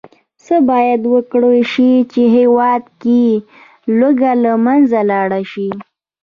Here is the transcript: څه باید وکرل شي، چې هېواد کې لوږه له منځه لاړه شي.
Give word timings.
څه 0.43 0.55
باید 0.69 1.01
وکرل 1.13 1.57
شي، 1.73 1.91
چې 2.11 2.21
هېواد 2.37 2.83
کې 3.01 3.21
لوږه 3.99 4.31
له 4.43 4.51
منځه 4.65 4.99
لاړه 5.11 5.41
شي. 5.51 5.69